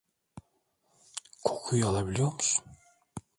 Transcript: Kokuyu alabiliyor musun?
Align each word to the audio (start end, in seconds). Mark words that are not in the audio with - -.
Kokuyu 1.43 1.87
alabiliyor 1.87 2.27
musun? 2.33 2.65